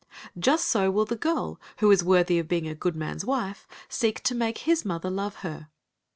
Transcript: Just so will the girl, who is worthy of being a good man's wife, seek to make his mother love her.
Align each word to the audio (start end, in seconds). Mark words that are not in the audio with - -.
Just 0.39 0.65
so 0.67 0.89
will 0.89 1.05
the 1.05 1.15
girl, 1.15 1.59
who 1.77 1.91
is 1.91 2.03
worthy 2.03 2.39
of 2.39 2.47
being 2.47 2.67
a 2.67 2.73
good 2.73 2.95
man's 2.95 3.23
wife, 3.23 3.67
seek 3.87 4.19
to 4.23 4.33
make 4.33 4.57
his 4.57 4.83
mother 4.83 5.11
love 5.11 5.35
her. 5.45 5.69